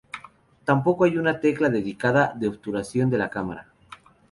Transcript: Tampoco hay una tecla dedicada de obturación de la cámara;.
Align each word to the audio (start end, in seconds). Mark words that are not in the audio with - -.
Tampoco 0.65 1.03
hay 1.03 1.15
una 1.17 1.39
tecla 1.39 1.69
dedicada 1.69 2.33
de 2.35 2.47
obturación 2.47 3.11
de 3.11 3.19
la 3.19 3.29
cámara;. 3.29 3.69